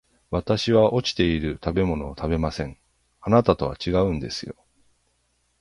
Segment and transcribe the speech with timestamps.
[0.31, 2.75] 私は落ちている食べ物を食べません、
[3.19, 4.55] あなたとは違うんですよ